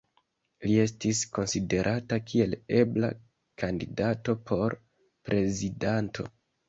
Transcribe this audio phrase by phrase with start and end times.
[0.69, 3.11] Li estis konsiderata kiel ebla
[3.65, 4.77] kandidato por
[5.31, 6.27] prezidanto.